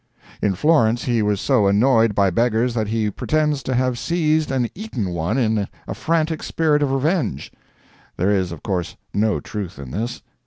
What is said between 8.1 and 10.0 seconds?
There is of course no truth in